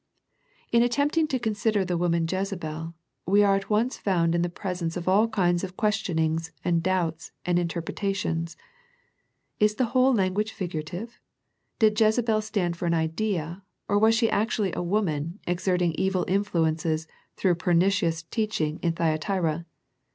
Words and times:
In 0.71 0.81
attempting 0.81 1.27
to 1.27 1.37
consider 1.37 1.85
the 1.85 1.95
woman 1.95 2.25
Jeze 2.25 2.59
bel, 2.59 2.95
we 3.27 3.43
are 3.43 3.55
at 3.55 3.69
once 3.69 3.97
found 3.97 4.33
in 4.33 4.41
the 4.41 4.49
presence 4.49 4.97
of 4.97 5.07
all 5.07 5.27
kinds 5.27 5.63
of 5.63 5.77
questionings 5.77 6.51
and 6.65 6.81
doubts 6.81 7.31
and 7.45 7.59
inter 7.59 7.83
pretations. 7.83 8.57
Is 9.59 9.75
the 9.75 9.85
whole 9.93 10.11
language 10.11 10.53
figurative? 10.53 11.19
Does 11.77 12.01
Jezebel 12.01 12.41
stand 12.41 12.77
for 12.77 12.87
an 12.87 12.95
idea, 12.95 13.61
or 13.87 13.99
was 13.99 14.15
she 14.15 14.27
actually 14.27 14.73
a 14.73 14.81
woman, 14.81 15.37
exerting 15.45 15.91
evil 15.93 16.25
influences 16.27 17.07
through 17.37 17.53
pernicious 17.61 18.23
teaching 18.23 18.79
in 18.81 18.93
Thyatira? 18.93 19.67